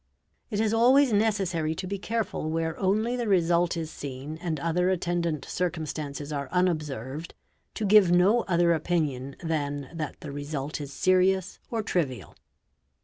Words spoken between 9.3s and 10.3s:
than that